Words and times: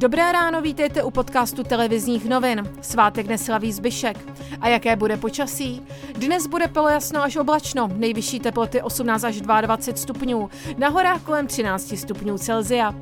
Dobré 0.00 0.32
ráno, 0.32 0.62
vítejte 0.62 1.02
u 1.02 1.10
podcastu 1.10 1.64
televizních 1.64 2.28
novin. 2.28 2.70
Svátek 2.80 3.26
neslaví 3.26 3.72
Zbyšek. 3.72 4.18
A 4.60 4.68
jaké 4.68 4.96
bude 4.96 5.16
počasí? 5.16 5.82
Dnes 6.14 6.46
bude 6.46 6.68
polojasno 6.68 7.22
až 7.22 7.36
oblačno, 7.36 7.90
nejvyšší 7.94 8.40
teploty 8.40 8.82
18 8.82 9.24
až 9.24 9.40
22 9.40 9.96
stupňů, 9.96 10.50
na 10.78 10.88
horách 10.88 11.22
kolem 11.22 11.46
13 11.46 11.94
stupňů 11.96 12.38
Celzia. 12.38 12.94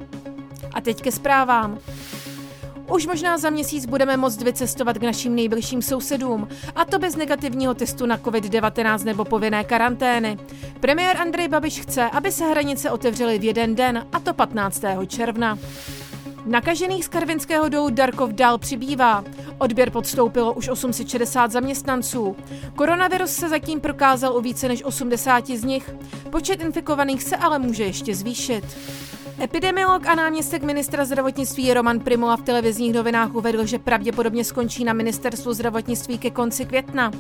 A 0.75 0.81
teď 0.81 1.03
ke 1.03 1.13
zprávám. 1.13 1.79
Už 2.93 3.07
možná 3.07 3.39
za 3.39 3.51
měsíc 3.51 3.87
budeme 3.87 4.17
moct 4.17 4.43
vycestovat 4.43 4.99
k 4.99 5.03
našim 5.03 5.35
nejbližším 5.35 5.83
sousedům, 5.83 6.49
a 6.77 6.85
to 6.85 6.99
bez 6.99 7.17
negativního 7.17 7.75
testu 7.75 8.07
na 8.07 8.19
COVID-19 8.19 9.05
nebo 9.05 9.25
povinné 9.25 9.65
karantény. 9.65 10.39
Premiér 10.81 11.17
Andrej 11.17 11.49
Babiš 11.49 11.81
chce, 11.81 12.11
aby 12.11 12.33
se 12.33 12.45
hranice 12.45 12.91
otevřely 12.91 13.39
v 13.39 13.45
jeden 13.45 13.75
den, 13.75 14.07
a 14.13 14.21
to 14.21 14.35
15. 14.35 14.85
června. 15.07 15.59
Nakažených 16.49 17.05
z 17.05 17.09
Karvinského 17.09 17.69
dolu 17.69 17.91
Darkov 17.91 18.31
dál 18.31 18.59
přibývá. 18.59 19.25
Odběr 19.59 19.91
podstoupilo 19.91 20.53
už 20.53 20.69
860 20.69 21.51
zaměstnanců. 21.51 22.37
Koronavirus 22.75 23.31
se 23.31 23.49
zatím 23.49 23.81
prokázal 23.81 24.37
u 24.37 24.41
více 24.41 24.69
než 24.69 24.85
80 24.85 25.47
z 25.47 25.65
nich. 25.65 25.95
Počet 26.31 26.63
infikovaných 26.63 27.23
se 27.23 27.37
ale 27.37 27.59
může 27.59 27.85
ještě 27.85 28.15
zvýšit. 28.15 28.65
Epidemiolog 29.43 30.07
a 30.07 30.15
náměstek 30.15 30.63
ministra 30.63 31.05
zdravotnictví 31.05 31.75
Roman 31.75 32.01
Primula 32.01 32.37
v 32.37 32.43
televizních 32.43 32.93
novinách 32.93 33.35
uvedl, 33.35 33.67
že 33.67 33.79
pravděpodobně 33.79 34.45
skončí 34.45 34.85
na 34.85 34.93
ministerstvu 34.93 35.53
zdravotnictví 35.53 36.19
ke 36.19 36.31
konci 36.31 36.65
května. 36.65 37.11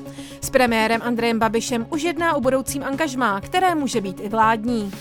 S 0.41 0.51
premiérem 0.51 1.01
Andrejem 1.05 1.39
Babišem 1.39 1.87
už 1.91 2.03
jedná 2.03 2.35
o 2.35 2.41
budoucím 2.41 2.85
angažmá, 2.85 3.41
které 3.41 3.75
může 3.75 4.01
být 4.01 4.21
i 4.21 4.29
vládní. 4.29 4.93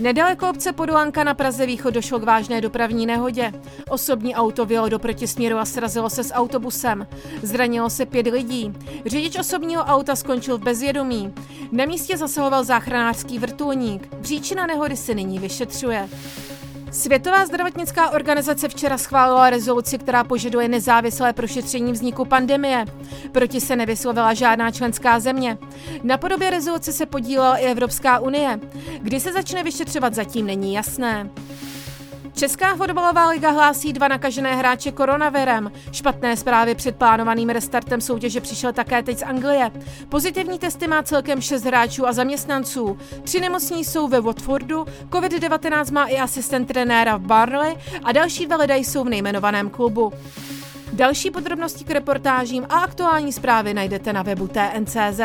Nedaleko 0.00 0.50
obce 0.50 0.72
Podolanka 0.72 1.24
na 1.24 1.34
Praze 1.34 1.66
východ 1.66 1.94
došlo 1.94 2.18
k 2.18 2.22
vážné 2.24 2.60
dopravní 2.60 3.06
nehodě. 3.06 3.52
Osobní 3.88 4.34
auto 4.34 4.66
vyjelo 4.66 4.88
do 4.88 4.98
protisměru 4.98 5.58
a 5.58 5.64
srazilo 5.64 6.10
se 6.10 6.24
s 6.24 6.34
autobusem. 6.34 7.06
Zranilo 7.42 7.90
se 7.90 8.06
pět 8.06 8.26
lidí. 8.26 8.72
Řidič 9.06 9.38
osobního 9.38 9.82
auta 9.82 10.16
skončil 10.16 10.58
v 10.58 10.62
bezvědomí. 10.62 11.34
Na 11.72 11.84
místě 11.84 12.16
zasahoval 12.16 12.64
záchranářský 12.64 13.38
vrtulník. 13.38 14.06
Příčina 14.20 14.66
nehody 14.66 14.96
se 14.96 15.14
nyní 15.14 15.38
vyšetřuje. 15.38 16.08
Světová 16.96 17.46
zdravotnická 17.46 18.10
organizace 18.10 18.68
včera 18.68 18.98
schválila 18.98 19.50
rezoluci, 19.50 19.98
která 19.98 20.24
požaduje 20.24 20.68
nezávislé 20.68 21.32
prošetření 21.32 21.92
vzniku 21.92 22.24
pandemie. 22.24 22.84
Proti 23.32 23.60
se 23.60 23.76
nevyslovila 23.76 24.34
žádná 24.34 24.70
členská 24.70 25.20
země. 25.20 25.58
Na 26.02 26.18
podobě 26.18 26.50
rezoluce 26.50 26.92
se 26.92 27.06
podílela 27.06 27.56
i 27.56 27.64
Evropská 27.64 28.18
unie. 28.18 28.60
Kdy 29.00 29.20
se 29.20 29.32
začne 29.32 29.62
vyšetřovat, 29.62 30.14
zatím 30.14 30.46
není 30.46 30.74
jasné. 30.74 31.30
Česká 32.36 32.76
fotbalová 32.76 33.28
liga 33.28 33.50
hlásí 33.50 33.92
dva 33.92 34.08
nakažené 34.08 34.56
hráče 34.56 34.92
koronavirem. 34.92 35.72
Špatné 35.92 36.36
zprávy 36.36 36.74
před 36.74 36.96
plánovaným 36.96 37.48
restartem 37.48 38.00
soutěže 38.00 38.40
přišel 38.40 38.72
také 38.72 39.02
teď 39.02 39.18
z 39.18 39.22
Anglie. 39.22 39.70
Pozitivní 40.08 40.58
testy 40.58 40.86
má 40.86 41.02
celkem 41.02 41.40
šest 41.40 41.64
hráčů 41.64 42.06
a 42.06 42.12
zaměstnanců. 42.12 42.98
Tři 43.22 43.40
nemocní 43.40 43.84
jsou 43.84 44.08
ve 44.08 44.20
Watfordu, 44.20 44.86
COVID-19 45.10 45.92
má 45.92 46.06
i 46.06 46.18
asistent 46.18 46.68
trenéra 46.68 47.16
v 47.16 47.20
Barley 47.20 47.76
a 48.04 48.12
další 48.12 48.46
dva 48.46 48.56
lidé 48.56 48.78
jsou 48.78 49.04
v 49.04 49.08
nejmenovaném 49.08 49.70
klubu. 49.70 50.12
Další 50.92 51.30
podrobnosti 51.30 51.84
k 51.84 51.90
reportážím 51.90 52.66
a 52.68 52.78
aktuální 52.78 53.32
zprávy 53.32 53.74
najdete 53.74 54.12
na 54.12 54.22
webu 54.22 54.48
TNCZ. 54.48 55.20